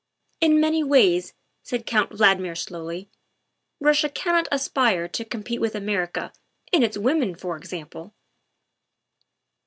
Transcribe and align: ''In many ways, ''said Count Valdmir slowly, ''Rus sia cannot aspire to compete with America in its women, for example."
''In 0.41 0.59
many 0.59 0.83
ways, 0.83 1.35
''said 1.63 1.85
Count 1.85 2.09
Valdmir 2.09 2.57
slowly, 2.57 3.07
''Rus 3.79 3.99
sia 3.99 4.09
cannot 4.09 4.47
aspire 4.51 5.07
to 5.07 5.23
compete 5.23 5.61
with 5.61 5.75
America 5.75 6.33
in 6.71 6.81
its 6.81 6.97
women, 6.97 7.35
for 7.35 7.55
example." 7.55 8.11